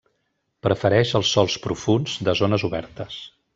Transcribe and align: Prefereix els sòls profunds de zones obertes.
Prefereix 0.67 1.11
els 1.19 1.35
sòls 1.37 1.59
profunds 1.67 2.17
de 2.29 2.37
zones 2.43 2.67
obertes. 2.73 3.23